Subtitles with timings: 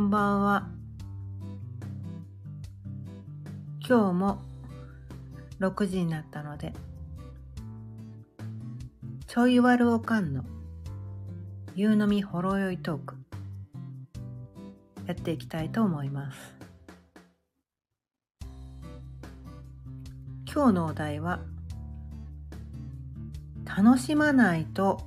[0.00, 0.66] んばんは。
[3.86, 4.38] 今日も
[5.60, 6.72] 6時になったので、
[9.26, 10.42] ちょいわるおかんの
[11.74, 13.14] 夕飲みほろ酔いトーク、
[15.06, 16.38] やっていきたいと思います。
[20.52, 21.40] 今日のお題は、
[23.66, 25.02] 楽しまないと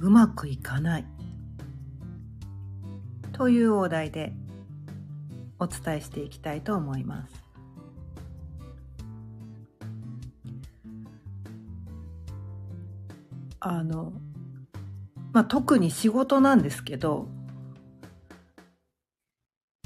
[0.00, 1.13] うまくいかない
[3.34, 4.32] というお題で
[5.58, 7.44] お伝えしていきたいと思います。
[13.58, 14.12] あの、
[15.32, 17.26] まあ、特に仕事なんですけど、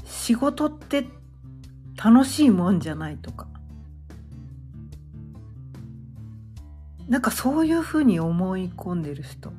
[0.05, 1.07] 仕事って
[1.95, 3.47] 楽しいもんじゃないとか、
[7.07, 9.51] なんかそういうふうに思い込んでる人、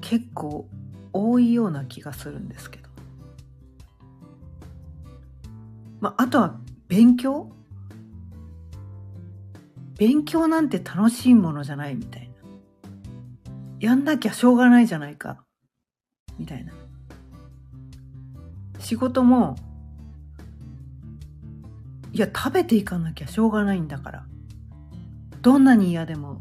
[0.00, 0.66] 結構
[1.12, 2.88] 多いような気がするんですけど。
[6.00, 6.58] まあ、あとは
[6.88, 7.52] 勉強？
[9.96, 12.34] 勉強なんて楽しいものじゃないみたいな。
[13.80, 15.44] やんなきゃしょうがないじゃないか。
[16.38, 16.72] みたいな。
[18.78, 19.56] 仕事も、
[22.12, 24.26] いや、食べていかなきゃしょうがないんだから。
[25.42, 26.40] どんなに嫌でも、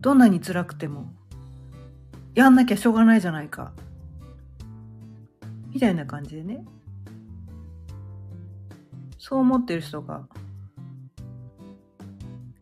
[0.00, 1.12] どんなに辛くても、
[2.38, 3.72] やんなきゃしょうがないじゃないか。
[5.74, 6.64] みたいな感じでね。
[9.18, 10.28] そう思ってる人が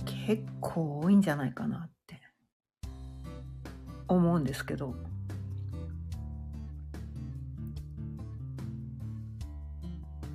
[0.06, 2.22] 結構多いんじゃないかなって
[4.08, 4.94] 思うんですけど。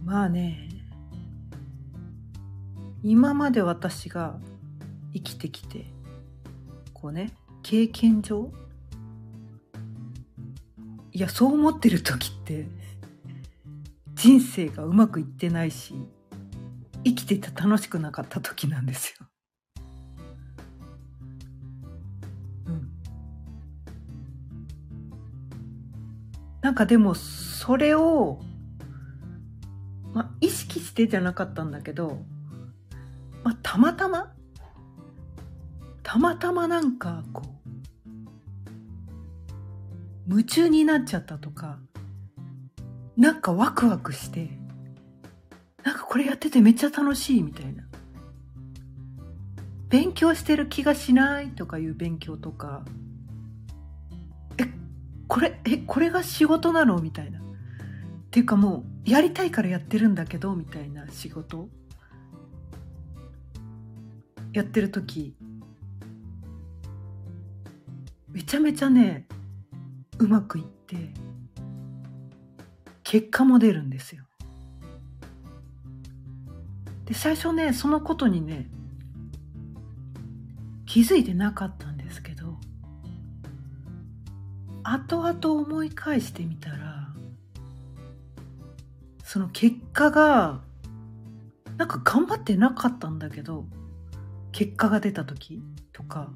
[0.06, 0.70] まあね、
[3.02, 4.40] 今まで私が
[5.16, 5.88] 生きてきて、
[6.94, 7.34] こうね、
[7.64, 8.52] 経験上、
[11.22, 12.66] いや、そう思ってる時って、
[14.16, 15.94] 人生がうまくいってないし、
[17.04, 19.28] 生きてて楽しくなかった時なんですよ。
[22.66, 22.92] うん。
[26.62, 28.40] なんかでも、それを、
[30.16, 32.18] まあ、意識してじゃなかったんだけど、
[33.44, 34.34] まあ、たまたま、
[36.02, 37.61] たまたまなんかこう、
[40.32, 41.78] 夢中になっちゃったとか、
[43.18, 44.50] なんかワクワクして、
[45.84, 47.84] なんかこれやっててめっちゃ楽しいみたいな。
[49.90, 52.86] 勉強してる気がしないとかいう勉強とか、
[54.58, 54.68] え、
[55.28, 57.42] これ、え、これが仕事なのみたいな。
[57.42, 57.44] っ
[58.32, 61.68] ていうかもう、やりたいからやってるんだけど、みたいな仕事
[64.54, 65.36] やってる時
[68.30, 69.28] めちゃめちゃね、
[70.20, 70.96] うまくいって
[73.04, 74.24] 結果も出るんですよ。
[77.06, 78.70] で最初ねそのことにね
[80.86, 82.58] 気づいてなかったんですけど
[84.84, 87.10] 後々思い返してみたら
[89.24, 90.62] その結果が
[91.78, 93.66] なんか頑張ってなかったんだけど
[94.52, 95.62] 結果が出た時
[95.94, 96.30] とか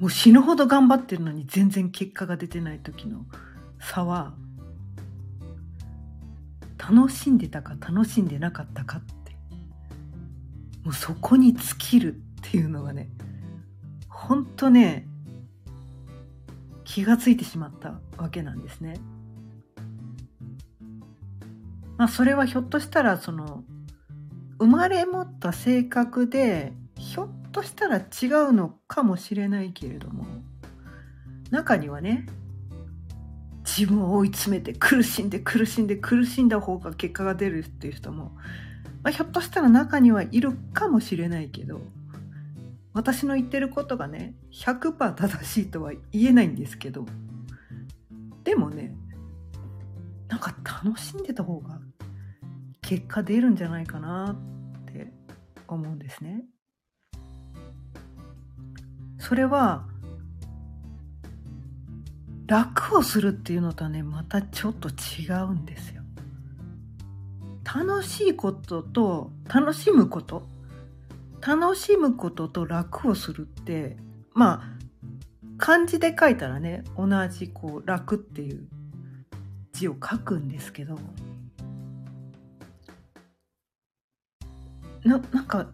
[0.00, 3.24] もう死ぬほど頑張ってるのに全然結果が出てない時の
[3.78, 4.34] 差は
[6.78, 9.36] 楽しんでたか楽しんでなかったかって
[10.82, 13.08] もうそこに尽きるっていうのがね
[14.08, 15.06] ほんとね
[16.84, 19.00] 気がついてしまったわけなんですね。
[21.96, 23.64] まあそれはひょっとしたらその
[24.58, 26.72] 生まれ持った性格で
[27.54, 30.26] としたら違うのかもしれないけれども
[31.52, 32.26] 中にはね
[33.64, 38.32] 自分を追い詰めて苦しんで苦しんで苦しんだ方が結果が出るっていう人も、
[39.04, 41.80] まあ、ひょっとしたら中にはいるかもしれないけど
[42.92, 47.06] 私の言ってることがね100%正しいとは言えないんですけど
[48.42, 48.96] でもね
[50.26, 51.78] なんか楽しんでた方が
[52.82, 55.12] 結果出るんじゃないかなって
[55.68, 56.44] 思うんですね。
[59.24, 59.86] それは
[62.46, 66.02] 楽をするっていうのとはねまたちょっと違うんですよ。
[67.64, 70.46] 楽しいことと楽しむこと
[71.40, 73.96] 楽しむことと楽をするって
[74.34, 74.62] まあ
[75.56, 78.68] 漢字で書いたらね同じこう楽っていう
[79.72, 80.98] 字を書くんですけど
[85.02, 85.70] ななんか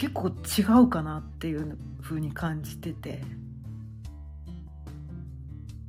[0.00, 3.20] 結構違うかなっていう風に感じてて。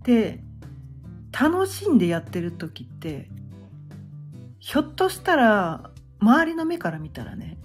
[0.04, 0.44] で
[1.32, 3.30] 楽しんでやってる時って
[4.60, 7.60] ひょっとしたら周りの目から見たらね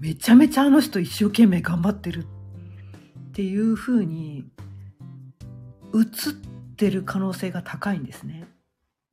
[0.00, 4.44] めちゃめちゃあの人一生懸命頑張ってるっていう風に
[5.94, 6.32] 映っ
[6.76, 8.44] てる可能性が高いんですね。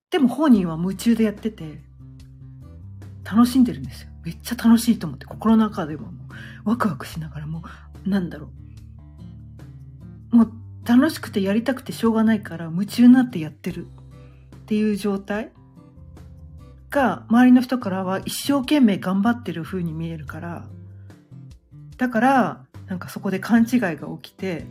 [0.09, 1.79] でも本人は夢中でやってて
[3.23, 4.09] 楽しんでるんですよ。
[4.29, 6.11] めっちゃ楽しいと思って心の中でもも
[6.65, 6.69] う。
[6.69, 7.63] ワクワクしながらも
[8.05, 8.51] うなんだろ
[10.31, 10.51] うもう
[10.85, 15.51] 楽しくてやりたくてしょうがないから夢中になってやってるっていう状態
[16.91, 20.67] が周りの人からは一生懸命頑張ってる風に見えるから
[21.97, 24.67] だからなんかそこで勘違いが起きて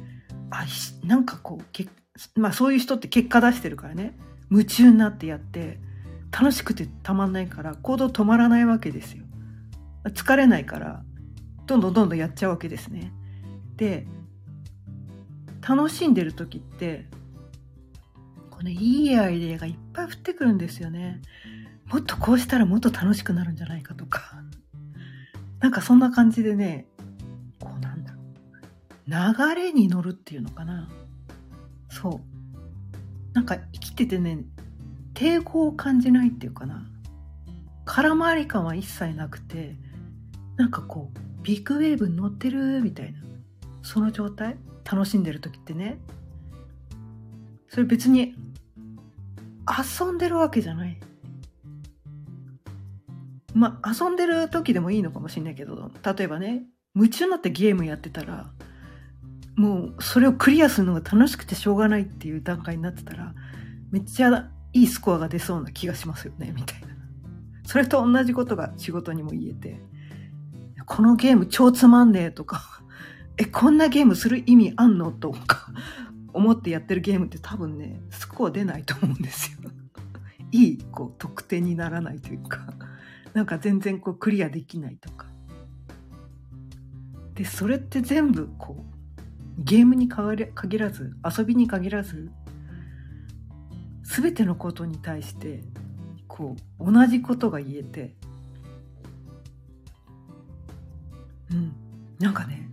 [0.51, 0.67] あ
[1.05, 1.89] なんかこうけ
[2.37, 4.17] まあそういう人って結果出してるからね。
[4.51, 5.79] 夢中になってやって
[6.33, 9.25] 楽しくてたまんないから行動止まらないわけですよ。
[10.11, 11.03] 疲れないから
[11.67, 13.13] どんどんどんどんやっちゃうわけですね。
[13.77, 14.07] で
[15.67, 17.07] 楽しんでる時って
[18.51, 21.21] このいいアイデアがいっぱい降ってくるんですよね。
[21.87, 24.43] もっとこうしたらもっと楽しくなるんじゃないかとか。
[25.61, 26.87] なんかそんな感じでね
[27.61, 29.55] こうなんだろう。
[29.55, 30.89] 流れに乗るっていうのかな。
[31.91, 33.35] そう。
[33.35, 34.45] なんか生きててね
[35.15, 36.87] 抵抗を感じないっていうかな。
[37.85, 39.77] 空回り感は一切なくて
[40.59, 43.21] なんかこうビッグウェーブに乗ってるみたいな
[43.83, 44.59] その状態？
[44.85, 45.99] 楽しんでる時ってね。
[47.69, 48.35] それ別に
[50.01, 50.99] 遊んでるわけじゃない。
[53.55, 56.65] まあ遊んでる時でもいいのかもしれないけど例えばね
[56.95, 58.51] 夢中になってゲームやってたら
[59.57, 63.35] もうそれをクリアするのが楽しくてしょうがないっていう段階になってたら
[63.91, 66.89] めっちゃいいスコアが出そうな気がしますよねみたいな。
[67.65, 69.81] それと同じことが仕事にも言えて。
[70.89, 72.83] このゲーム超つまんねえとか
[73.37, 75.71] えこんなゲームする意味あんのとか
[76.33, 79.71] 思ってやってるゲームって多分ねスコア出ないと思うんですよ。
[80.51, 82.73] いいこう得点にならないというか。
[83.35, 85.27] なんか全然こうクリアできないとか。
[87.35, 88.85] でそれって全部こ
[89.59, 92.31] うゲームに限らず遊びに限らず
[94.03, 95.63] 全てのことに対して
[96.27, 98.17] こう同じことが言えて
[101.53, 101.73] うん。
[102.19, 102.69] なんかね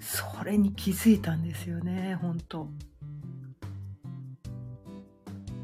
[0.00, 2.68] それに気づいたんですよね本当。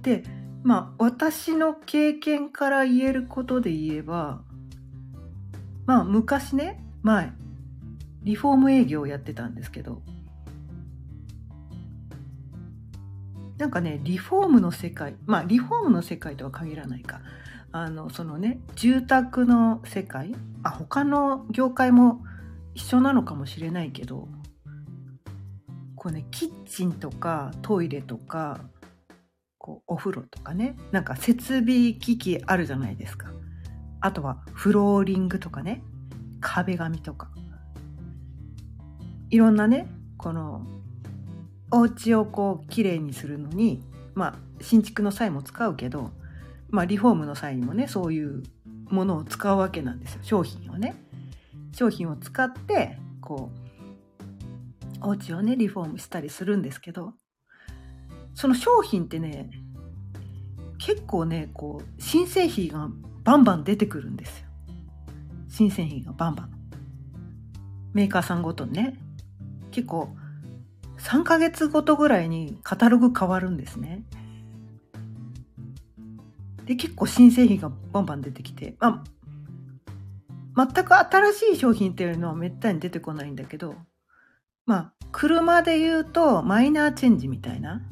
[0.03, 0.25] で
[0.63, 4.43] まあ私の経験から言えることで言えば
[5.87, 7.33] まあ昔ね前
[8.23, 10.03] リフォーム営業をやってたんですけど
[13.59, 17.21] なんかねリフォームの世界まあリフォームの世界とは限らないか。
[17.73, 20.35] あのそのね住宅の世界？
[20.63, 22.25] あ他の業界も
[22.75, 24.29] 一緒なのかもしれないけど
[25.95, 28.61] こうねキッチンとかトイレとか
[29.59, 33.31] こうお風呂とかねなんか設備機器あるじゃないですか。
[34.01, 35.83] あとはフローリングとかね
[36.41, 37.31] 壁紙とか。
[39.29, 39.87] いろんなね
[40.17, 40.67] この
[41.71, 43.81] お家をこうきれいにするのに
[44.15, 46.11] まあ新築の際も使うけど、
[46.71, 48.43] まあ、リフォームの際にもねそういう
[48.89, 50.97] ものを使うわけなんですよ商品をね。
[51.73, 53.51] 商品を使ってこ
[55.03, 57.15] うお家をねリフォームしたりするんですけど
[58.35, 59.51] その商品ってね
[60.79, 62.89] 結構ねこう新製品が
[63.23, 64.47] バンバン出てくるんですよ。
[65.49, 66.51] 新製品がバンバン。
[67.93, 68.97] メーカーさんごとにね
[69.71, 70.15] 結構
[70.99, 74.05] 3ヶ月ごとぐらいにカタログ変わるんですね。
[76.71, 79.03] で、結構新製品がバンバン出てきて、ま
[80.55, 83.75] あ、全く新しい商品っていうのはめったに出てこないんだけど、
[84.67, 87.83] まあ、車で言うとマイナーチェンジみたいな。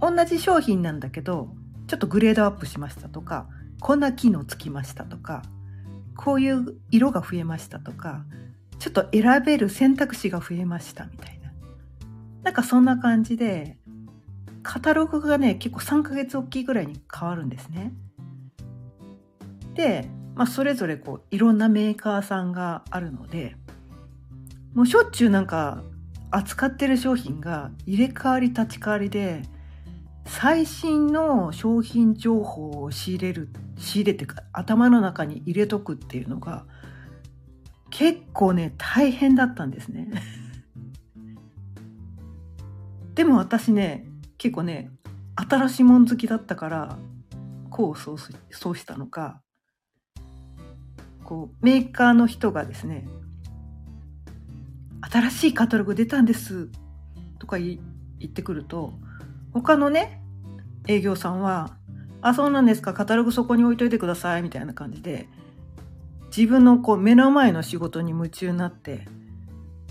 [0.00, 1.48] 同じ商品なんだけど、
[1.88, 3.48] ちょっとグレードアップしましたとか、
[3.80, 5.42] こんな機能つきましたとか、
[6.14, 8.24] こういう色が増えましたとか、
[8.78, 11.50] ちょっと選べる選択肢が増えましたみたいな。
[12.44, 13.78] なんかそんな感じで、
[14.66, 17.92] カタログがね、結構3ヶ月おきいぐらいに変わるんですね。
[19.74, 23.56] で、まあ、それぞれこう、いろんなメーカーさんがあるので、
[24.74, 25.84] もうしょっちゅうなんか、
[26.32, 29.42] 扱ってる商品が入れ替わり立ち替わりで、
[30.26, 36.66] 最新の商品情報を仕入れる、仕入れてか、頭の中に入れとくっていうのが、
[37.90, 40.10] 結構ね、大変だったんですね。
[43.14, 44.04] でも私ね
[44.38, 44.90] 結構ね
[45.36, 46.98] 新しいもん好きだったから
[47.70, 48.16] こうそう
[48.50, 49.40] そうしたのか
[51.24, 53.06] こうメーカーの人がですね
[55.00, 56.68] 新しいカタログ出たんです
[57.38, 57.78] とか言
[58.24, 58.94] ってくると
[59.52, 60.22] 他のね
[60.86, 61.76] 営業さんは
[62.22, 65.28] 「あそうなんですかカタログそこに置いといてください」みたいな感じで
[66.36, 69.06] 自分のこう目の前の仕事に夢中になって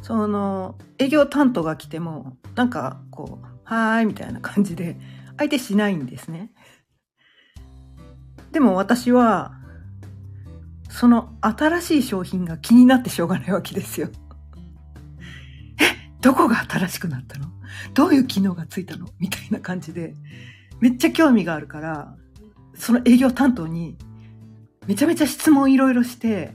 [0.02, 4.98] その営業担当が来てもなんかこう「はーい」みたいな感じで
[5.38, 6.52] 相手しないんですね。
[8.52, 9.52] でも私は
[10.90, 14.10] その新しい商品が気になってしょうがないわけですよ。
[15.78, 15.84] え、
[16.22, 17.48] どこが新しくなったの？
[17.94, 19.10] どういう機能がついたの？
[19.20, 20.14] みたいな感じで、
[20.80, 22.16] めっちゃ興味があるから、
[22.76, 23.98] その営業担当に
[24.88, 26.54] めちゃめちゃ質問いろいろして、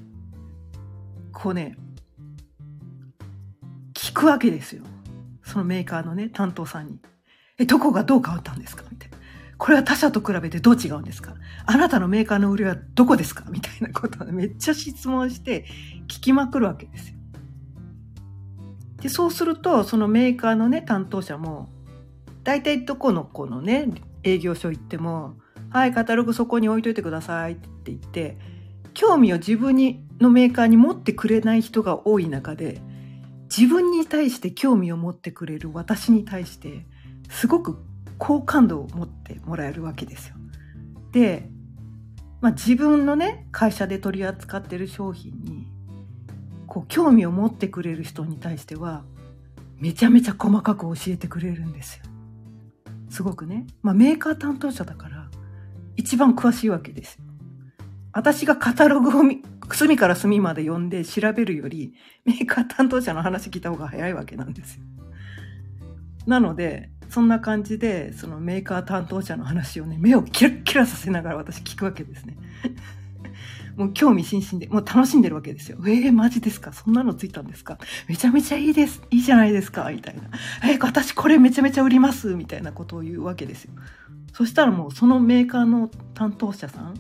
[1.33, 1.77] こうね、
[3.93, 4.85] 聞くわけですよ。
[5.51, 7.01] そのメーカーのね、担当さんに。
[7.59, 8.85] え、どこがどう変わったんですか？
[8.91, 9.19] みたいな。
[9.59, 11.35] これは他社と比べてどう違うんですか
[11.67, 13.45] あなたのメーカーの売りはどこですか？
[13.51, 15.67] みたいなことをめっちゃ質問して
[16.05, 17.17] 聞きまくるわけですよ。
[19.03, 21.69] で、そうすると、そのメーカーのね、担当者も、
[22.45, 23.89] 大体どこの子のね、
[24.23, 25.35] 営業所行っても、
[25.71, 28.39] はい、カタログそこに置いといてくださいって言って、
[28.95, 32.81] 興味を自分にのメーカーに持ってくれない人が多い中で、
[33.57, 36.87] 自分に対して興味を持ってくれる私に対して、
[37.29, 37.79] すごく
[38.19, 40.37] 好感度を持ってもらえるわけですよ。
[41.13, 41.49] で、
[42.41, 45.67] まあ、自分のね会社で取り扱ってる商品に
[46.67, 49.05] こう興味を持ってくれる人に対しては
[49.79, 52.05] めちゃめちゃ細かく教えてくれるんですよ。
[53.09, 55.29] すごくね、まあ、メーカー担当者だから
[55.97, 57.25] 一番詳しいわけですよ。
[58.13, 59.23] 私がカタログを
[59.77, 64.83] 隅から隅まで読んで調べるよりメーカー担当者の話聞いた方が早いわけなんですよ。
[66.27, 72.37] なのでそんな感じでそのメーカー担当者の話をね目をキラッキラさせながら私聞くわけですね。
[73.77, 75.79] もう興味津々で、もう楽しんでるわけですよ。
[75.87, 76.73] えー、マジですか？
[76.73, 77.79] そんなのついたんですか？
[78.09, 79.01] めちゃめちゃいいです。
[79.11, 79.91] いいじゃないですか？
[79.91, 80.23] みたいな。
[80.63, 82.35] えー、私これめちゃめちゃ売ります？
[82.35, 83.73] みたいなことを言うわけですよ。
[84.35, 86.95] そしたらもうそのメーカーの担当者さん、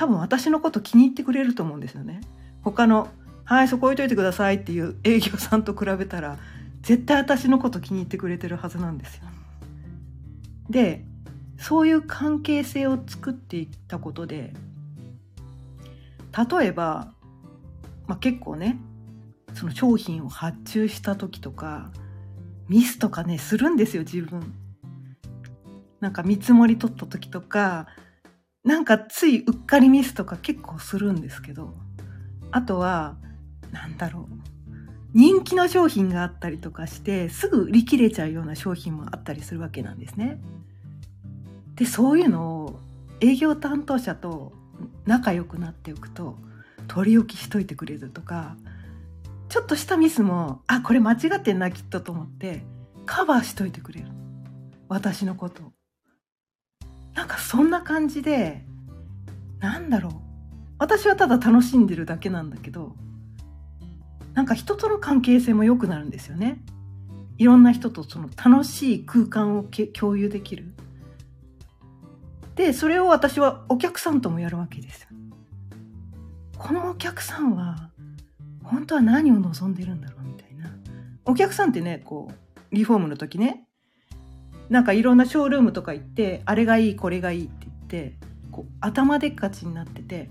[0.00, 2.22] 多分私のこと気に入ってくれると思うんですよね。
[2.62, 3.08] 他の、
[3.44, 6.38] はい、そこ置いといてくださいっていう営業さんと比べたら、
[6.80, 9.24] 絶対私のこと気に入ってくれてるはずなんですよ。
[10.70, 11.04] で、
[11.58, 14.54] そういう関係性を作っていったことで、
[16.50, 17.12] 例えば、
[18.06, 18.78] まあ、結構ね
[19.52, 21.90] その商品を発注した時とか
[22.70, 24.54] ミスとかねするんですよ自分。
[26.00, 27.86] なんか見積もり取った時とか
[28.64, 31.74] なんかついうっかりミスとか結構するんですけど
[32.50, 33.16] あとは
[33.72, 34.34] なんだろう。
[35.12, 40.40] 人気の商品があったりとかしてすぐ売り切れちゃうような商品もあったりするわけなんですね。
[41.74, 42.78] でそういうのを
[43.20, 44.52] 営業担当者と
[45.06, 46.36] 仲良くなっておくと
[46.86, 48.56] 取り置きしといてくれるとか
[49.48, 52.62] ちょっとしたミスもあこれ間違ってんなきっとと思って
[53.04, 54.06] カバーしといてくれる。
[54.88, 55.72] 私のこと
[57.30, 58.64] かそんな感じで
[59.60, 60.12] なんだろう。
[60.78, 62.96] 私はただ楽しんでるだけなんだけど
[64.32, 66.62] なんか人との関係性も良くなるんですよね。
[67.36, 70.74] いろんな人とその楽しい空間を共有できる。
[72.56, 75.08] でそれを私はお客さんともやるわけです
[76.58, 77.90] このお客さんは
[78.62, 80.70] 本当は何を望んでるんだろうみたいな。
[81.24, 83.66] お客さんってねこうリフォームの時ね
[84.70, 88.14] なんかいろんなショールームとか行ってあれがいいこれがいいって言って
[88.52, 90.30] こう頭でっかちになってて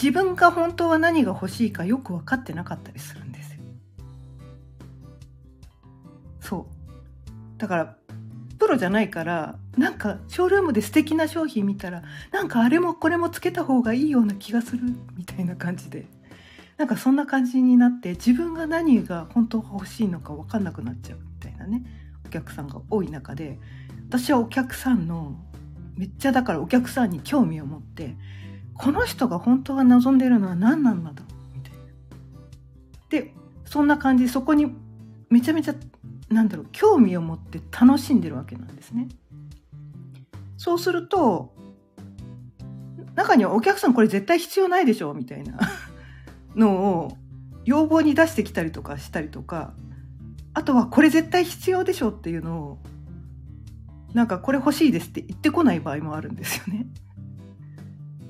[0.00, 3.60] 自分が本当は何が欲しいかよく分かってなかったりするんですよ。
[6.40, 6.66] そ
[7.56, 7.58] う。
[7.58, 7.96] だから
[8.58, 14.82] プロじゃないからなんかショールームで素敵な商品見たらなんかあれもこれもつけた方がいいような気がする
[15.16, 16.06] みたいな感じで。
[16.78, 21.31] なんかそんな感じになって自分が何が本当欲しいのか分かんなくなっちゃう。
[21.52, 21.84] いなね
[22.26, 23.58] お客さんが多い中で
[24.08, 25.36] 私はお客さんの
[25.96, 28.16] めっちゃだからお客さんに興味を持って
[28.74, 31.78] この人が本当は望んでるのは何なんだろうみたいな。
[33.10, 34.72] でそんな感じそこに
[35.30, 35.74] めちゃめちゃ
[36.30, 39.08] なんだろう興味を持って楽しんでるわけなんですね。
[40.56, 41.54] そうすると
[43.14, 45.58] 中にはお客さんこれ絶対必要ないでしょみたいな
[46.56, 47.16] のを
[47.64, 49.74] 要望に出してきたりとかしたりとか
[50.54, 52.78] あとはこれ絶対必要でしょっていうのを
[54.14, 56.86] なんかこれ欲しいですって言ってこない場合もあるんですよね。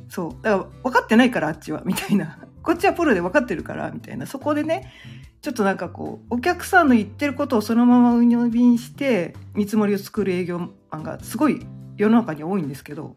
[0.08, 0.42] そう。
[0.42, 2.38] だから分かってないからあっちはみたいな。
[2.62, 4.26] こっちはプロで分かってるからみたいな。
[4.26, 4.92] そこでね、
[5.40, 13.16] ちょっとなんかこう、お客さんの言ってることをそのまま鵜呑みにして見積もりを作る営業マンがすごい世の中に多いんですけど、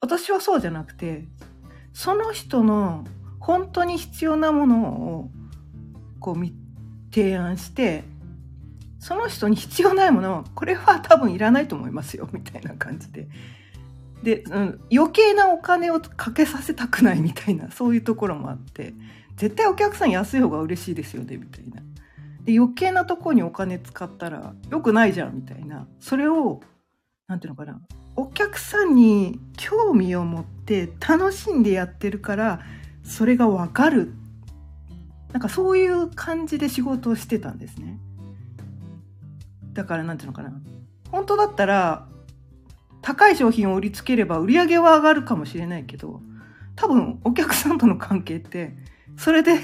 [0.00, 1.26] 私はそうじゃなくて、
[1.94, 3.04] その人の
[3.40, 5.30] 本当に必要なものを
[6.20, 6.44] こう
[7.14, 8.04] 提案して、
[9.06, 13.28] その人に必要ないものこれは多分いらないと思いますよみたいな感じで。
[14.24, 18.94] で、うん、余計なお金をかけさせたくないみたいなそういうところもあって
[19.36, 21.82] 絶対お客さん安い方が嬉しいですよねみたいな。
[22.42, 25.86] で余計なとこにお金使ったら良くないじゃんみたいな。
[26.00, 26.60] それを
[27.28, 27.80] 何ていうのかな。
[28.16, 32.60] お客さんに興味を持って楽しんでやってるから
[33.04, 34.14] それが分かる。
[35.32, 38.00] なんかそういう感じで仕事をしてたんですね。
[39.76, 40.52] だから何ていうのかな
[41.12, 42.08] 本当だったら
[43.02, 46.20] 高い商品を売りつければ売り上げは上がるかもしれないけど
[46.74, 48.74] 多分お客さんとの関係って
[49.16, 49.60] それで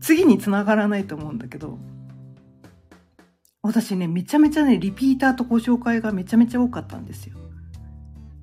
[0.00, 1.78] 次につながらないと思うんだけど
[3.60, 7.36] 私ねめちゃめちゃねリピーターとご紹介がめちゃめちゃ多かったんですよ。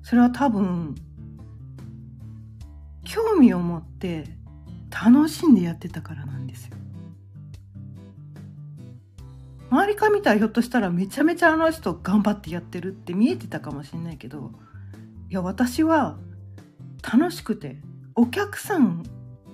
[0.02, 0.94] それは多分
[3.04, 4.24] 興味を持って
[4.90, 6.76] 楽しんでやってたからなんですよ。
[9.70, 14.50] 周りから見たらひょっとしたらめちゃめちゃあの人頑張ってやってるって見えてたかもしれないけど
[15.30, 16.18] いや私は
[17.02, 17.76] 楽しくて
[18.14, 19.04] お客さん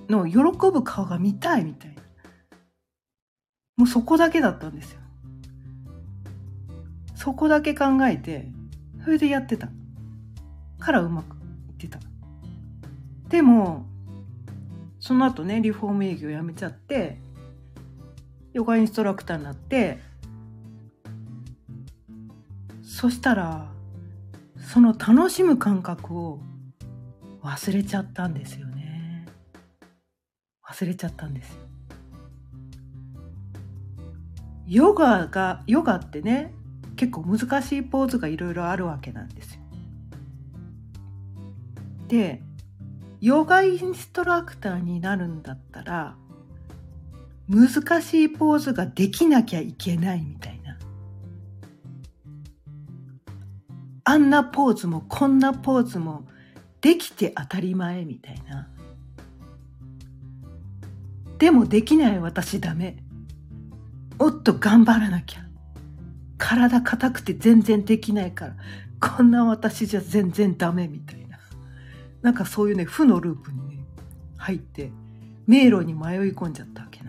[0.08, 0.38] の喜
[0.72, 2.02] ぶ顔が見たいみたいな。
[3.76, 5.00] もうそこだけだったんですよ。
[7.14, 8.48] そこだけ考えて
[9.04, 9.68] それでやってた。
[10.78, 11.36] からうまく
[11.68, 11.98] いってた。
[13.28, 13.86] でも
[14.98, 17.20] その後ねリフォーム営業やめちゃって
[18.56, 19.98] ヨガインストラクターになって
[22.82, 23.70] そしたら
[24.72, 26.40] その楽しむ感覚を
[27.42, 29.26] 忘れちゃったんですよね。
[30.66, 31.58] 忘れちゃったんです
[34.66, 36.54] ヨガがヨガってね
[36.96, 39.60] 結構難しいポーズがいろいろあるわけなんですよ。
[42.08, 42.40] で
[43.20, 46.16] ヨガインストラクターになるんだったら
[47.48, 50.78] 難しいポーズができなきゃいけないみたいな。
[54.04, 56.26] あんなポーズもこんなポーズも
[56.80, 58.68] できて当たり前みたいな。
[61.38, 62.96] でもできない私ダメ。
[64.18, 65.46] もっと頑張らなきゃ。
[66.38, 68.56] 体硬くて全然できないから、
[69.00, 71.38] こんな私じゃ全然ダメみたいな。
[72.22, 73.84] なんかそういうね、負のループにね、
[74.36, 74.90] 入って、
[75.46, 77.02] 迷路に迷い込んじゃったわけ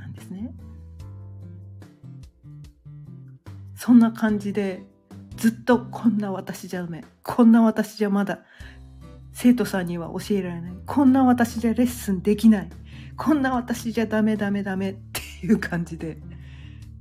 [3.78, 4.84] そんな感じで
[5.38, 8.40] ずっとこんな私じゃダメこんな私じゃまだ
[9.32, 12.70] 生徒さんには教えられないこんな私じゃレッスンできない
[13.16, 16.18] こんな私じゃダメダメダメっていう感じで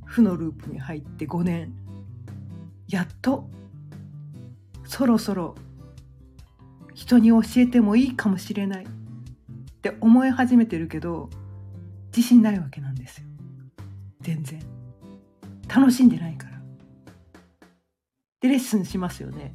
[0.05, 1.73] 負のループに入って5年
[2.89, 3.49] やっと
[4.85, 5.55] そろそろ
[6.95, 8.89] 人に教えてもいいかもしれないっ
[9.83, 11.31] て思い始めてるけど
[12.17, 13.27] 自信ないわけなんですよ。
[14.21, 14.59] 全然。
[15.69, 16.56] 楽しんでないから。
[18.41, 19.55] でレッスンしますよね。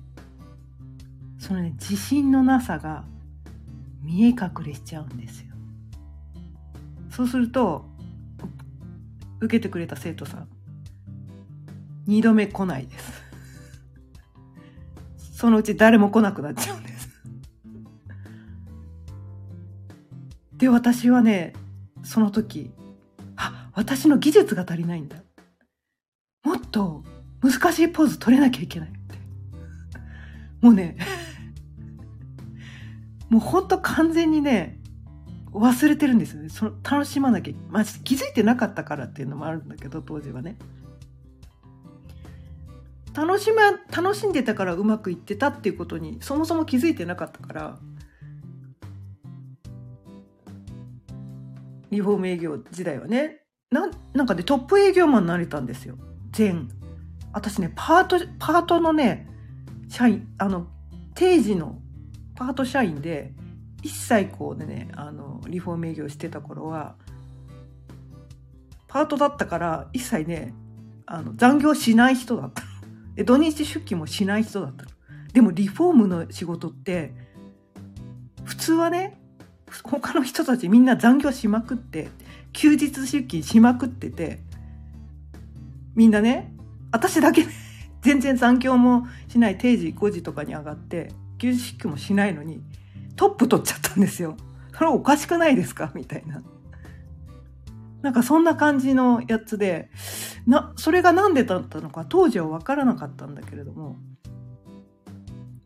[1.40, 3.04] そのね自信のなさが
[4.02, 5.48] 見え隠れしちゃうんですよ。
[7.10, 7.86] そうすると
[9.40, 10.48] 受けてくれた生徒さん
[12.08, 13.22] 2度目来ないです。
[15.38, 17.10] そのうち誰も来なくなっちゃうんです。
[20.58, 21.54] で私はね
[22.04, 22.72] その時
[23.36, 25.18] あ私の技術が足りないんだ。
[26.44, 27.04] もっと
[27.42, 29.00] 難しいポーズ取れなきゃいけないって。
[30.62, 30.98] もうね
[33.30, 34.80] もうほんと完全にね
[35.52, 36.50] 忘れてるんですよね。
[36.50, 40.58] その楽しまなきゃ、まあ、気づいてなかったからっていうのもあるんだけど当時はね。
[43.14, 47.80] 楽し,、ま、楽しんでたからうまくいってたっていうことにそもそも気づいてなかったから
[51.90, 53.42] リフォーム営業時代はね。
[53.70, 55.98] ななんかで、ね、トップ営業マンになれたんですよ。
[56.32, 56.70] 全
[57.34, 59.28] 私ねパートパートのね
[59.90, 60.68] 社員あの
[61.16, 61.80] 定時の
[62.36, 63.34] パート社員で
[63.84, 66.96] 一切こうでねあのリフォーム営業してた頃は
[68.88, 70.54] パートだったから一切ね
[71.06, 72.64] あの残業しない人だった
[73.16, 74.86] で土日出勤もしない人だった
[75.34, 77.14] でもリフォームの仕事って
[78.44, 79.20] 普通はね
[79.84, 82.10] 他の人たちみんな残業しまくって
[82.54, 84.40] 休日出勤しまくってて
[85.96, 86.54] みんなね
[86.92, 87.46] 私だけ
[88.02, 92.62] 全然残業もしない定時5時とかに上がって休日出勤もしないのに
[93.16, 94.36] トップ取っちゃったんですよ。
[94.74, 95.92] それおかしくないですか？
[95.94, 96.42] みたいな。
[98.02, 99.92] なんかそんな感じのやつで
[100.48, 103.98] なそれが何でだったのか当時は分からなかったんだけれども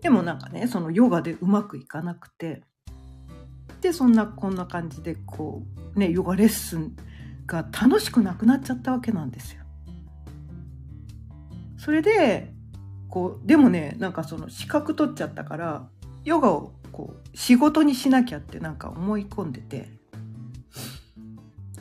[0.01, 2.61] でもなんかねそのヨガでうまくいかなくて
[3.79, 5.63] でそんなこんな感じでこ
[5.95, 6.97] うねヨガレッスン
[7.47, 9.64] が楽しくなくなっちゃったわけなんですよ。
[11.85, 12.51] それで
[13.09, 15.87] こうでもねなんかその資格取っちゃったから
[16.23, 19.87] ヨガをこう仕事にしなきゃってなんか思い込んでて。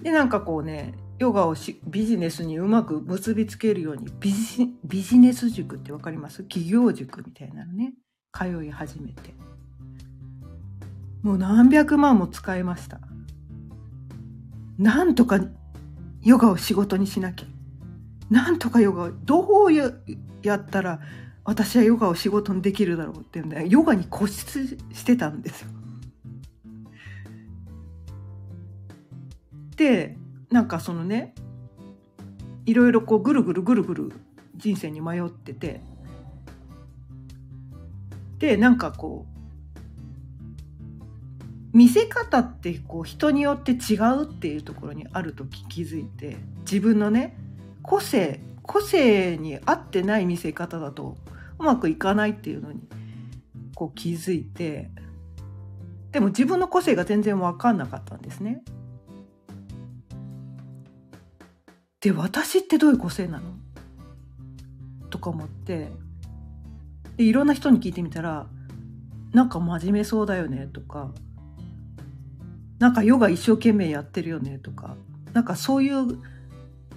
[0.03, 6.43] でなんかこうねヨガをしビジネスにうまく結びつけるようにビジビジネス塾って分かります？
[6.43, 7.95] 企業塾みたいなのね。
[8.31, 9.33] 通い始めて。
[11.23, 13.01] もう何百万も使いました。
[14.77, 15.41] なんとか
[16.21, 17.47] ヨガを仕事にしなきゃ。
[18.35, 19.87] なんとかヨガどうや
[20.57, 20.99] ったら
[21.45, 25.69] 私はヨガを仕事にできるだろうっていうんでヨガに固執してたんですよ。
[29.77, 30.17] で
[30.51, 31.33] なんかそのね
[32.67, 34.13] いろいろこうぐるぐるぐるぐる
[34.57, 35.81] 人生に迷ってて
[38.41, 39.27] でなんかこ
[41.73, 47.37] う見せ方ってこう人によって違うっていうところにあると気づいて自分のね
[47.85, 51.17] 個性個性に合ってない見せ方だと
[51.59, 52.81] うまくいかないっていうのに
[53.75, 54.91] こう気づいて
[56.11, 58.63] でも自分の個性が全然分かんなかったんですね。
[62.01, 63.45] で私ってどういう個性なの？
[65.11, 65.91] とか思って
[67.17, 68.47] でいろんな人に聞いてみたら
[69.33, 71.13] なんか真面目そうだよねとか
[72.79, 74.97] なんかヨガ一生懸命やってるよねとか
[75.33, 76.19] なんかそういう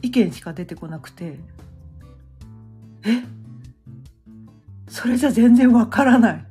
[0.01, 1.39] 意見しか出てこなくて
[3.03, 3.23] え？
[4.87, 6.45] それじゃ全然わからない。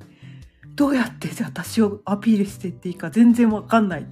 [0.75, 4.05] どうやって私をアピールしていっていいか全然わかんないっ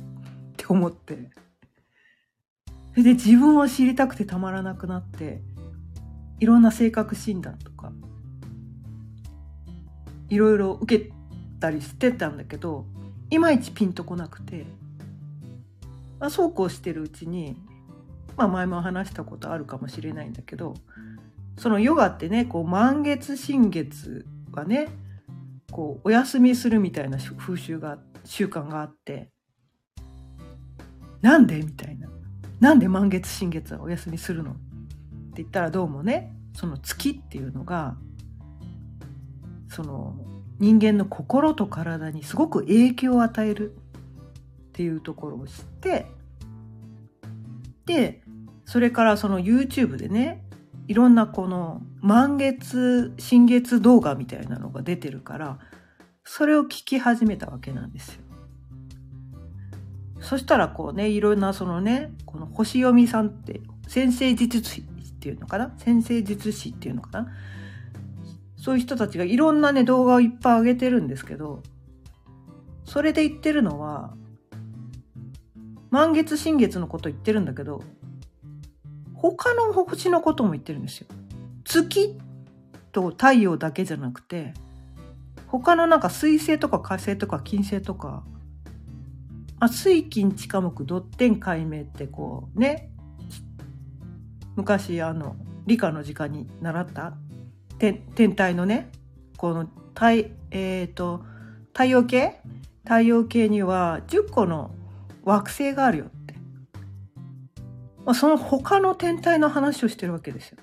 [0.56, 1.30] て思って。
[2.92, 5.42] それで自分を知りたくてたまらなくなって
[6.40, 7.92] いろんな性格診断とか
[10.28, 11.12] いろいろ受け
[11.60, 12.86] たりしてたんだけど
[13.30, 14.64] いまいちピンとこなくて、
[16.20, 17.56] まあ、そうこうしてるうちに、
[18.36, 20.74] まあ、前も話したことあるかもしれないんだけど
[21.58, 24.88] そのヨガってねこう満月新月はね
[25.70, 29.30] こうお休みするみたいな風習が習慣があって
[31.20, 31.56] なんで？
[31.62, 32.08] みたいな。
[32.60, 34.52] なんで満月新月はお休みするの？
[34.52, 34.60] って
[35.36, 37.96] 言ったらどうもねその月っていうのが
[39.68, 40.16] その
[40.58, 43.74] 人間の心と体にすごく影響を与えるっ
[44.72, 46.06] ていうところを知って
[47.86, 48.22] で
[48.66, 50.44] それからその YouTube でね
[50.88, 55.58] いろんなこの満月新月動画みたいなのが出てるから
[56.24, 58.20] それを聞き始めたわけなんですよ。
[60.20, 64.84] そしたらこうねいろんなそのねこの星読みさんって先生術師っ
[65.20, 65.74] ていうのかな？
[65.78, 67.28] 先生術師っていうのかな？
[68.56, 71.62] そういう人たちがいろんなね動画をいっぱい上げてるんですけど
[72.86, 74.14] それで言ってるのは
[75.90, 77.82] 満月新月のこと言ってるんだけど
[79.32, 81.06] 他の星のことも言ってるんですよ。
[81.64, 82.18] 月
[82.92, 84.52] と太陽だけじゃなくて
[85.46, 88.22] 他のなんか水星とか火星とか金星とか
[89.60, 92.90] あ水金地下木ドッテン解明ってこうね
[94.56, 97.14] 昔あの理科の時間に習った
[97.78, 98.90] 天体のね
[99.38, 101.24] この太,、えーと、
[101.72, 102.40] 太陽系？
[102.84, 104.70] 太陽系には10個の
[105.24, 106.10] 惑星があるよ
[108.04, 110.58] まあ、その他の天体の話をしてるわけですよ。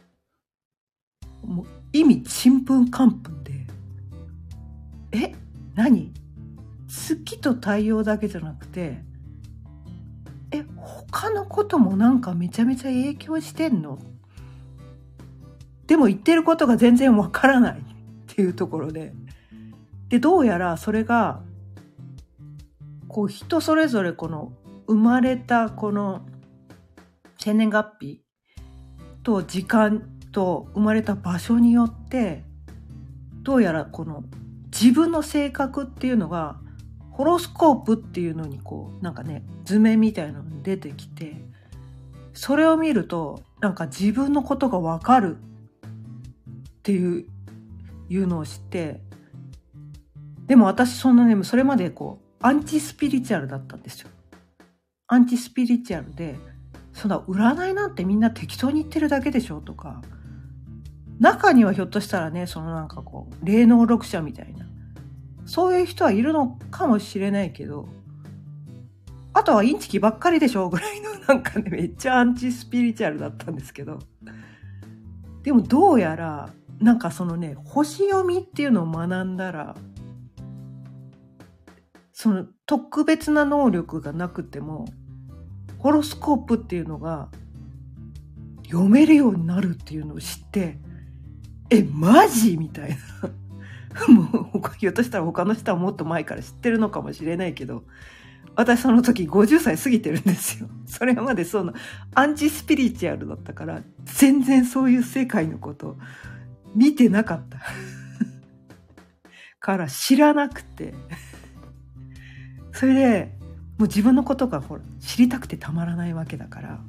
[1.44, 3.52] もう意味ちんぷんかんぷんで
[5.12, 5.34] え
[5.76, 6.14] 何？
[6.88, 9.00] 月と太陽だけじゃなくて
[10.52, 13.98] え他のこともなんかめちゃめちゃ影響してんの？
[15.88, 17.84] でも言ってることが全然わからないっ
[18.28, 19.14] ていうところで。
[20.10, 21.42] でどうやらそれが
[23.08, 24.52] こう人それぞれこの
[24.88, 26.26] 生まれたこの
[27.44, 28.22] 生年月日
[29.24, 32.44] と時間と生まれた場所によって
[33.42, 34.24] どうやらこの
[34.72, 36.60] 自分の性格っていうのが
[37.10, 41.36] ホロスコープっていうのにこうなんかね図面みたいなのに出てきて
[42.34, 45.40] それを見るとなんか自分のことがわかるっ
[46.84, 47.26] ていう
[48.08, 49.02] いうのを知って
[50.46, 54.10] でも私そんなねそれまでこうアンチスピリチュアルだったんですよ。
[55.08, 56.38] アンチスピリチュアルで
[57.02, 60.04] そんな占いなんてみんな適当に言ってるだけでしょとか。
[61.20, 64.68] 中にはひょっとしたらねそのなんかこう霊能力者みたいな。
[65.46, 67.90] そういう人はいるのかもしれないけど
[69.34, 73.98] あとはインチキばっかりでしょぐらいの なんかねめっちゃアンチスピリチュアルだったんですけど。
[75.42, 79.76] でもどうやらなんかそのね星読みっていうのを学んだら
[82.14, 84.86] その特別な能力がなくても
[85.82, 87.30] ホロスコープっていうのが
[88.66, 90.78] 読めるようになるっていうのを知って
[91.72, 92.58] えマジ？
[92.58, 92.96] みたい
[94.00, 97.84] な もうひょっとしたら他の人はもっと前から知ってるのかもしれないけど
[98.56, 100.70] 私その時50歳過ぎてるんですよ。
[100.86, 101.74] それまでその
[102.14, 105.98] アンチスピリチュアルだったから全然そういう世界のこと
[106.76, 107.60] 見てなかった。
[109.60, 110.94] から知らなくて。
[112.74, 113.41] それで
[113.82, 116.80] もう自分のことがほら知りたくてたまらないわけだから。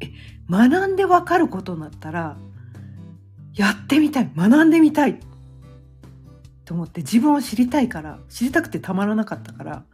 [0.00, 0.10] え、
[0.48, 2.38] 学んでわかることになったら
[3.54, 5.20] やってみたい学んでみたい
[6.64, 9.84] と思って自分を知りたいから知りたくてたまらなかったから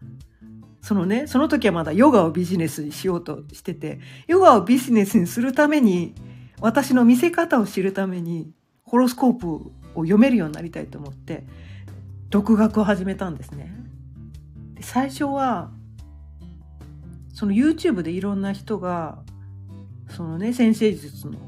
[0.80, 6.14] そのねその時はまだヨガをビジネスにしようとしててヨガをビジネスにするために
[6.60, 8.52] 私の見せ方を知るために
[8.84, 11.44] ホロスコープを読めるようになりたいと思って
[12.30, 13.81] 独学を始めたんですね。
[14.82, 15.70] 最初は
[17.32, 19.18] その YouTube でいろんな人が
[20.10, 21.38] そのね先生術の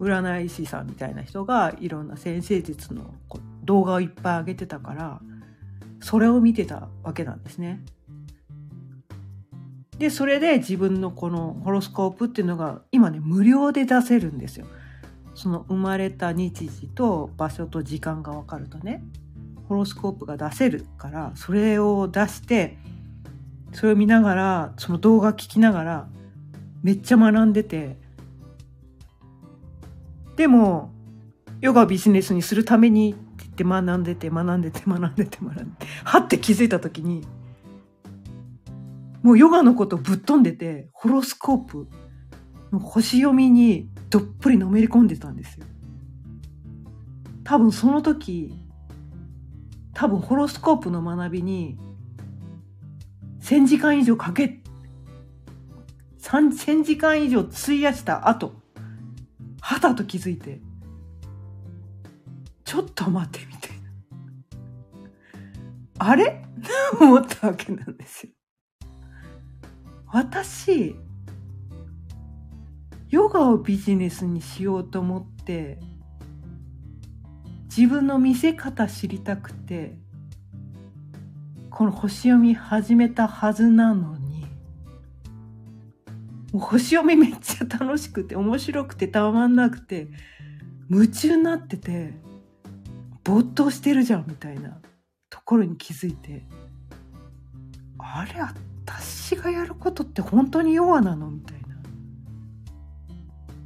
[0.00, 3.14] 占い師さんみたいな人がいろんな先生術の
[3.64, 5.20] 動画をいっぱい上げてたから
[6.00, 7.80] それを見てたわけなんですね。
[9.98, 14.66] でそれで自分のこのホロスコープっていうのが今ね無料で出せるんですよ。
[15.34, 19.04] その生まれた日時と場所と時間が分かるとね
[19.72, 22.76] ホロスコープが出せるからそれを出して
[23.72, 26.08] それを見ながらその動画聞きながら
[26.82, 27.96] めっちゃ学んでて
[30.36, 30.92] でも
[31.62, 37.26] ヨガをビジネスにするためにって言って学んでて学んでて学んでて学んでてはって気づいた時に
[39.22, 41.88] もうヨガのことぶっ飛んでてホロスコープ
[42.72, 45.64] の星読みにどっぷりのめり込んでたんですよ。
[47.44, 48.54] 多分その時
[49.94, 51.78] 多分ホロスコープの学びに
[53.40, 54.60] 1,000時間以上かけ
[56.20, 58.54] 1,000時間以上費やした後
[59.60, 60.60] はたと気づいて
[62.64, 63.70] ちょっと待ってみたい
[65.98, 66.42] なあれ？
[67.00, 68.32] 思ったわけなんですよ。
[70.06, 70.94] 私
[73.08, 75.78] ヨガをビジネスにしようと思って
[77.74, 79.96] 自分の見せ方知りたくて
[81.70, 84.44] この星読み始めたはずなのに
[86.52, 90.08] 星読みめっちゃ楽しくて面白くてたまんなくて
[90.90, 92.12] 夢中になってて
[93.24, 94.78] 没頭してるじゃんみたいな
[95.30, 96.44] ところに気づいて
[97.96, 101.62] あれ私がやることって本当に弱なのみたいな。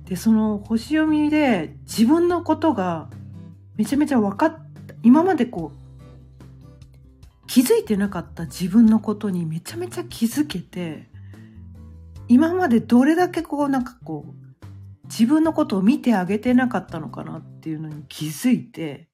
[0.04, 3.10] でその星読みで自分のことが
[3.76, 4.52] めちゃめちゃ分かっ
[4.86, 11.08] た今までこう気づいてなかった自分のことにめちゃめちゃ気づけて
[12.28, 19.08] 今までどれだけこうなんかこう自分のことを見てあげてなかったのかなっていうのに気づいて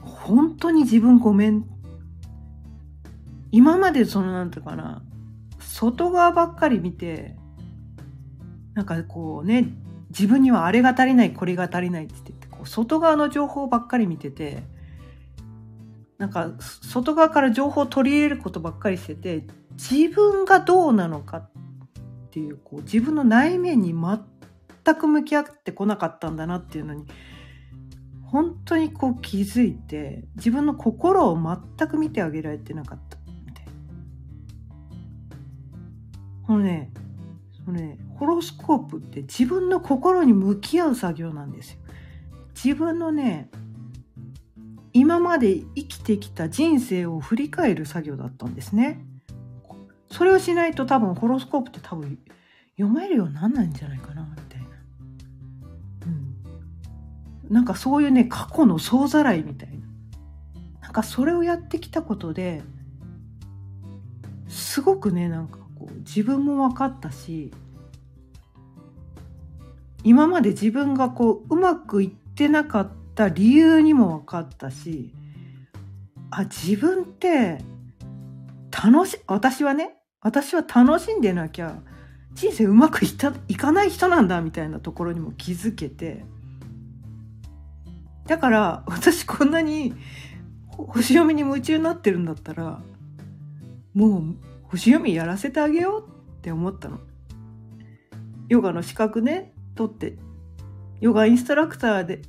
[0.00, 1.64] 本当に自分ごめん。
[3.52, 5.02] 今までそのなんていうかな
[5.60, 7.36] 外側ばっかり見て
[8.74, 9.68] なんかこうね
[10.10, 12.35] 自分にはあれが足りないこれが足りないって言って
[12.66, 14.62] 外側の情報ばっかり見てて
[16.18, 21.50] なんか外側から情報を取り入れることばっかりしてて自分がどうなのかっ
[22.30, 27.04] ていうこう自分の内面に全く向き合ってこなかったんだなっていうのに
[28.24, 33.66] 本当にこう気づいて自分の心を全く見てあげられてなかったみたい。
[36.46, 36.92] このね
[37.64, 41.80] そのねホロスコープって自分の心に向き合う作業なんですよ。
[42.56, 43.50] 自分のね
[44.92, 49.04] 今まで生きてきた人生を振り返る作業だったんですね。
[50.10, 52.18] それをしないと多分ホロスコープって多分
[52.78, 54.66] 読めるようになんないんじゃないかなみたいな。
[56.06, 57.54] うん。
[57.54, 59.76] なんかそういうね過去の総ざらいみたいな。
[60.80, 62.62] なんかそれをやってきたことで
[64.48, 67.52] すごくねなんかこう自分も分かったし
[70.04, 75.12] 今まで自分がこううまくいってなかった理由にも分かったし
[76.30, 77.58] あ自分って
[78.70, 81.78] 楽し私はね私は楽しんでなきゃ
[82.34, 86.24] 人生うまくいたいかない人なんだみたいなところにも気づけて
[88.26, 89.94] だから私こんなに
[90.68, 92.80] 星読みに夢中になってるんだったら
[93.94, 94.22] もう
[94.64, 96.98] 星読みやらせてあげようって思ったの。
[98.48, 100.16] ヨガの資格ね取って
[101.00, 102.22] ヨガインストラクターで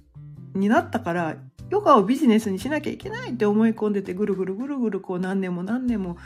[0.54, 1.36] になったから
[1.70, 6.18] ヨガをビジネスにしなきゃいけないって思い込んでてぐるぐるぐるぐるこう何年も何年も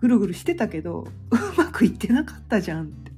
[0.00, 3.12] ぐるぐるしてたけどうまくいってなかったじゃんって。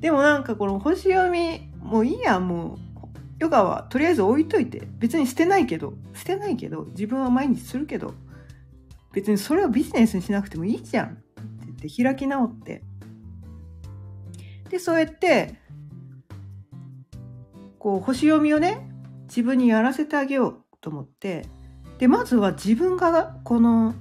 [0.00, 2.78] でもなんかこの星読みもういいやもう。
[3.38, 4.86] ヨガはとりあえず置いといて。
[4.98, 5.94] 別に捨てないけど。
[6.14, 6.84] 捨てないけど。
[6.90, 8.14] 自分は毎日するけど。
[9.12, 11.16] 別にそれをビジネスにしなくてもいいじゃんって
[11.64, 12.82] 言って開き直って。
[14.68, 15.59] でそうやって
[17.80, 18.86] こう星読みをね
[19.26, 21.46] 自分にやらせてあげようと思って
[21.98, 23.94] でまずは自分がこの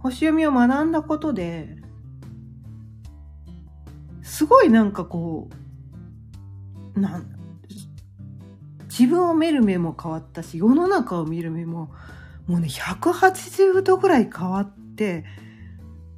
[0.00, 1.76] 星読みを学んだことで
[4.22, 5.48] すごいなんかこ
[6.94, 7.26] うなん
[8.84, 11.90] 自分を見る目も変わったし世の中を見る目も
[12.46, 15.24] もうね180度ぐらい変わって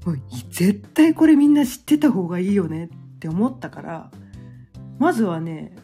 [0.05, 4.11] もう絶対これみんな知ってた方がいいよねって思ったから
[4.99, 5.77] まずはね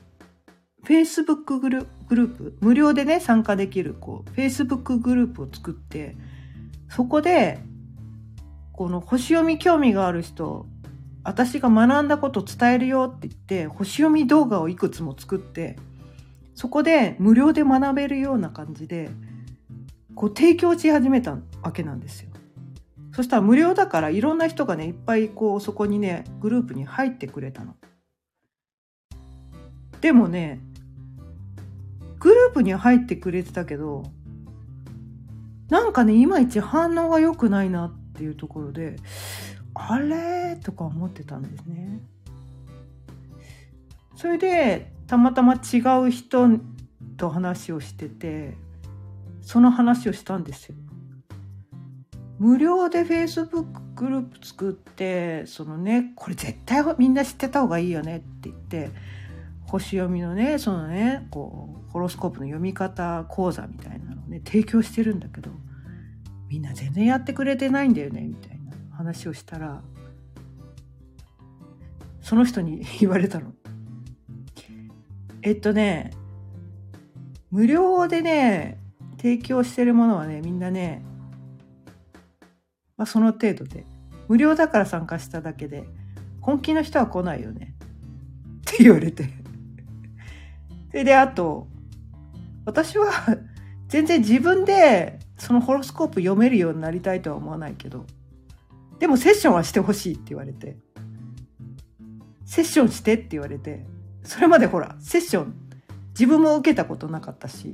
[0.84, 6.16] Facebook グループ無料でね参加できるこう Facebook グループを作って
[6.88, 7.60] そこで
[8.72, 10.66] この星読み興味がある人
[11.24, 15.78] 私が学んだこと伝えるよって言って星読み動画をいくつも作って
[16.54, 19.10] そこで無料で学べるような感じで
[20.14, 22.30] こう提供し始めたわけなんですよ。
[23.14, 27.76] そしたら無料だからいろんな人がねいっぱいこうそこにねグループに入ってくれたの。
[30.00, 30.60] でもね
[32.22, 34.04] グループに入ってくれてたけど
[35.68, 38.94] なんかねいまいち反応が良くないなっていうところで
[39.74, 41.98] あれとか思ってたんですね。
[44.14, 46.60] それでたまたま違う人
[47.16, 48.54] と話をしてて
[49.40, 50.76] その話をしたんですよ。
[52.38, 53.64] 無料で Facebook
[53.96, 58.90] グループ作ってそのねこれ絶対みんな知ってた方がいいよねって言って
[59.66, 65.50] 星読みのねそのねこうホロスコープの読み方講座みたいなのをね提供してるんだけど
[66.48, 69.82] みんな全然やってくれてないんだよねみたいな話をしたら
[72.22, 73.52] その人に 言われたの。
[75.42, 76.12] えっとね
[77.50, 78.78] 無料でね
[79.18, 81.02] 提供してるものはねみんなね、
[82.96, 83.84] まあ、その程度で。
[84.28, 85.84] 無料だから参加しただけで
[86.40, 87.74] 本気の人は来ないよね。
[88.60, 89.24] って言われて。
[90.90, 91.66] それであと
[92.64, 93.06] 私は
[93.88, 98.06] 全然自分でそのホロスコープ読めるようになりたいとは思わないけど
[98.98, 100.76] でもセッションはしてほしいって言われて
[102.44, 103.84] セッションしてって言われて
[104.22, 105.54] それまでほらセッション
[106.10, 107.72] 自分も受けたことなかったし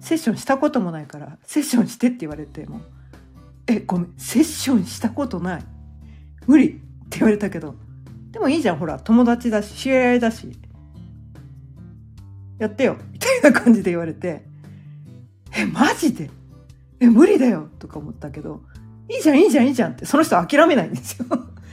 [0.00, 2.80] セッションしたこともないからセッションしてって言われても
[3.66, 5.64] えごめんセッションしたことない？
[6.46, 6.72] 無理っ
[7.08, 7.76] て言われたけど
[8.30, 10.50] でもいいじゃんほら友達だし知り合いだし。
[12.62, 12.96] やってよ。
[13.12, 14.44] みたいな感じで言われて
[15.56, 16.30] えマジで？
[17.00, 17.68] え無理だよ。
[17.78, 18.62] とか思ったけど
[19.08, 21.26] いいじゃんいいじゃんいいじゃんってその人諦めないんですよ。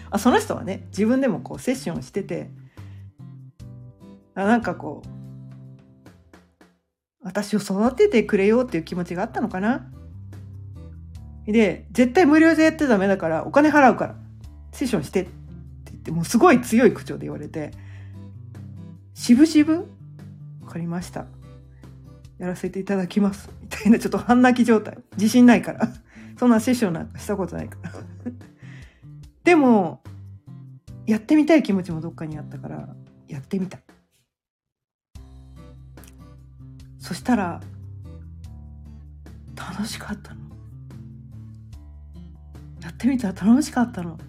[0.10, 2.50] あその人はね自分でもこうセッションしてて
[4.36, 5.10] あなんかこう
[7.22, 9.92] 私を育ててくれようっていう気持ちがあったのかな？
[11.46, 14.16] で、絶対無料でやってダメだからお金払うから
[14.72, 15.32] セッションしてって
[15.86, 17.72] 言ってもうすごい強い口調で言われて
[19.14, 19.86] 渋々
[20.70, 21.26] わかりました。
[22.38, 23.50] やらせていただきます。
[23.60, 25.00] みたいなちょっと半泣き状態。
[25.14, 25.90] 自信ないから。
[26.38, 27.92] そんなセッションなんかしたことないから
[29.44, 30.04] でも、
[31.08, 32.96] やってみたい気持ちもどっかにあったから、
[33.28, 33.80] やってみた。
[37.00, 37.60] そしたら
[39.56, 40.42] 楽しかったの
[42.84, 44.20] やってみたら楽しかったの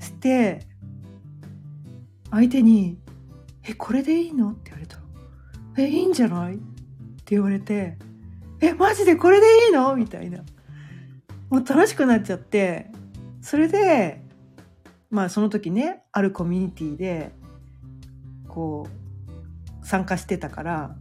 [0.00, 0.66] して
[2.30, 2.98] 相手に
[3.66, 4.98] 「えこれでいいの?」って言われた
[5.78, 6.64] 「えいいんじゃない?」って
[7.34, 7.98] 言われて
[8.60, 10.38] 「えマジでこれでいいの?」みたいな
[11.50, 12.90] もう楽しくなっちゃって
[13.40, 14.22] それで
[15.10, 17.32] まあその時ねあるコミュニティで
[18.48, 18.86] こ
[19.82, 20.96] う参加してたから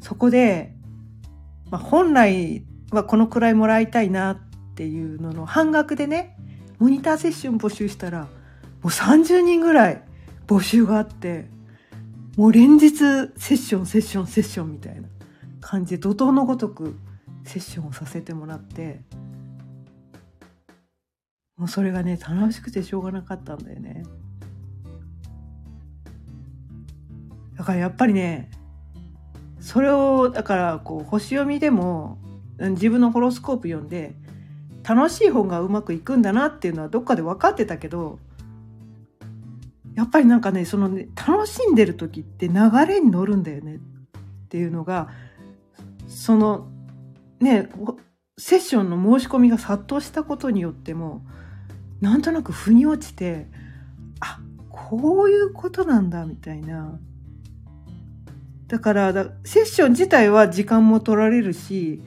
[0.00, 0.74] そこで、
[1.70, 4.38] まあ、本来はこのくらいもらいたいなっ
[4.74, 6.36] ていうのの半額でね
[6.78, 8.28] モニターセッション募集したらも
[8.84, 10.02] う30人ぐらい
[10.46, 11.48] 募集があって
[12.36, 15.08] もう連日セッションセッションセッションみたいな
[15.60, 16.96] 感じで怒涛のごとく
[17.44, 19.00] セッションをさせてもらって
[21.56, 24.04] もうそれがね楽しくてしょうがなかったんだよね。
[27.56, 28.50] だからやっぱりね
[29.60, 32.18] それをだからこう星読みでも
[32.58, 34.14] 自分のホロスコープ読んで
[34.82, 38.18] 楽しい方がうまくいくんだなっていうのはどっかで分かってたけど
[39.94, 42.54] やっぱりなんかねそのね楽しんでる時って流
[42.86, 43.78] れに乗るんだよねっ
[44.48, 45.08] ていうのが
[46.08, 46.68] その
[47.40, 47.68] ね
[48.38, 51.24] セッションの申し込みが殺到したことによっても
[52.00, 53.46] なんとなく腑に落ちて
[54.20, 54.40] あ
[54.70, 56.98] こういうことなんだみたいな。
[58.66, 59.12] だから
[59.44, 62.00] セッション自体は時間も取られるし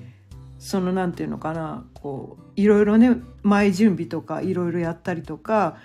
[0.57, 5.77] そのなんていうのかなこういろいろね前準備とかいろいろやったりとか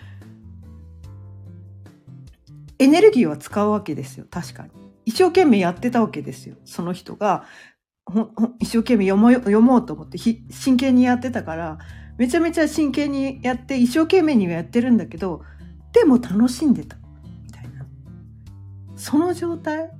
[2.80, 4.26] エネルギーは使うわけですよ。
[4.28, 4.70] 確かに。
[5.04, 6.56] 一生懸命やってたわけですよ。
[6.64, 7.44] その人が。
[8.58, 11.78] 一生懸命読もう読もうと思って真剣にやってたから
[12.18, 15.42] めちゃめちゃ真剣にやって一生懸命にはやってるんだけど
[15.92, 16.96] でも楽しんでた。
[17.44, 17.86] みたいな。
[18.96, 19.90] その状態？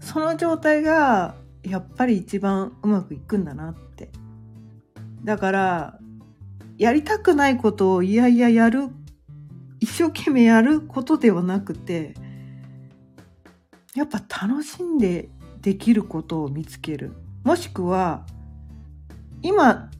[0.00, 4.10] その状態がやっぱり一番うまくいくんだなって。
[5.24, 5.98] だから
[6.78, 8.88] やりたくないことをいやいややる
[9.80, 12.14] 一生懸命やることではなくて
[13.94, 15.28] やっぱ楽しんで
[15.60, 17.12] できることを見つける
[17.44, 18.26] もしくは
[19.42, 19.90] 今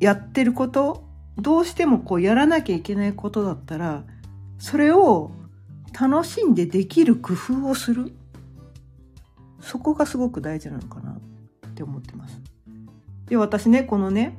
[0.00, 1.04] やってること
[1.36, 4.04] どうしてもこうやらなきゃいけないことだったら
[4.58, 5.30] それを
[6.00, 8.12] 楽しんでできる工夫をする
[9.60, 12.40] そこがすごく大事なのかなって思ってます。
[13.26, 14.38] で私ねこのね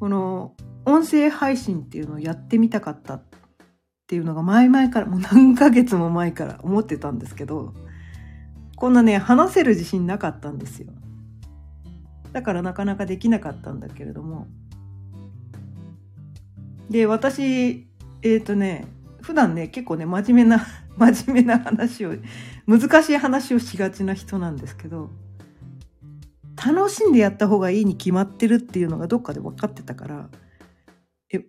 [0.00, 0.54] この
[0.88, 3.22] 音声配信っていうのをやってみたかったっ
[4.06, 7.74] ていうのが前々からもう何ヶ月も前から思ってたんですけど
[8.74, 10.88] こんなね話せる自信なかったんですよ。
[12.32, 14.46] だからなかなかできなかったんだけれども。
[16.88, 17.86] で私
[18.22, 18.86] えっ、ー、とね
[19.20, 20.64] 普段ね結構ね真面目な
[20.96, 22.14] 真面目な話を
[22.66, 25.10] 難しい話をしがちな人なんですけど
[26.56, 30.30] 楽しんでやった方がいいに決まってるっていうのがどっかで分かってたから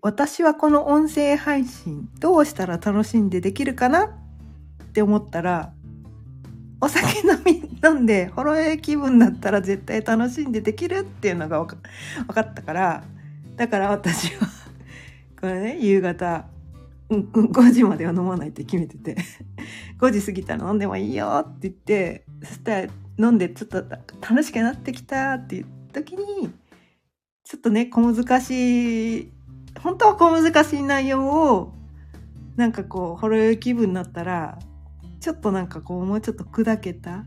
[0.02, 4.10] 私はこの音声配信どうしたら楽しんでできるかなっ
[4.92, 5.72] て思ったら
[6.82, 11.78] お酒飲み飲んでほろ酔い気分だったら絶対楽しんでできるっていうのが分
[12.28, 13.04] かったから
[13.56, 14.48] だから私は
[15.40, 16.46] これね夕方
[17.10, 19.16] 5時までは飲まないって決めてて
[19.98, 23.84] 5時過ぎたら飲んでもいいよって言ってそしたら飲んでちょっと
[24.22, 26.50] 楽しくなってきたっていう時に
[27.46, 29.39] ちょっとね小難しい
[29.82, 31.74] 本当は小難しい内容を
[32.56, 34.60] なんかこうほろ酔い気分になったら
[35.20, 37.26] ちょっとなんかこうもうちょっと砕けた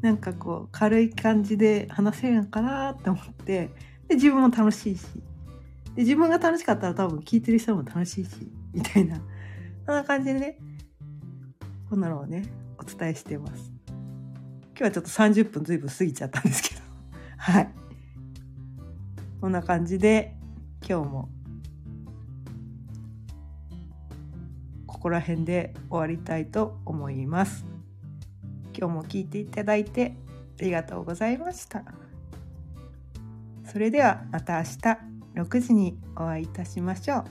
[0.00, 3.70] なんかこう軽い感じで話せるのかなって思って
[4.06, 5.04] で自分も楽しいし
[5.96, 8.30] で自分が楽しかったら多分聞いてる人も楽しいし
[8.72, 9.20] みたいな
[9.84, 10.58] そんな感じでね
[11.90, 12.44] こんなのをね
[12.78, 13.72] お伝えしてます。
[14.78, 16.80] 今日はちょっと30分ずいぶん過ぎちゃったんですけど。
[17.36, 17.68] はい。
[19.40, 20.37] こんな感じで
[20.86, 21.28] 今日も
[24.86, 27.64] ここら辺で終わりたいと思います
[28.76, 30.14] 今日も聞いていただいて
[30.60, 31.84] ありがとうございました
[33.70, 37.24] それではまた明日6時にお会いいたしましょう。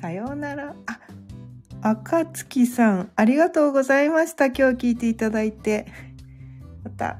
[0.00, 0.74] さようなら。
[1.82, 4.46] あ、赤月さん、ありがとうございました。
[4.46, 5.86] 今日聞いていただいて。
[6.82, 7.18] また、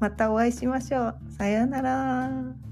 [0.00, 1.16] またお会いしましょう。
[1.36, 2.63] さようなら。